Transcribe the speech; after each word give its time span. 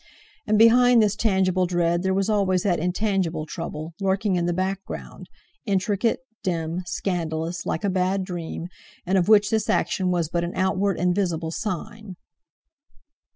And 0.47 0.57
behind 0.57 0.99
this 0.99 1.15
tangible 1.15 1.67
dread 1.67 2.01
there 2.01 2.11
was 2.15 2.27
always 2.27 2.63
that 2.63 2.79
intangible 2.79 3.45
trouble, 3.45 3.93
lurking 4.01 4.35
in 4.35 4.47
the 4.47 4.51
background, 4.53 5.29
intricate, 5.67 6.21
dim, 6.41 6.81
scandalous, 6.87 7.67
like 7.67 7.83
a 7.83 7.87
bad 7.91 8.23
dream, 8.23 8.67
and 9.05 9.15
of 9.15 9.27
which 9.29 9.51
this 9.51 9.69
action 9.69 10.09
was 10.09 10.27
but 10.27 10.43
an 10.43 10.53
outward 10.55 10.97
and 10.97 11.13
visible 11.13 11.51
sign. 11.51 12.15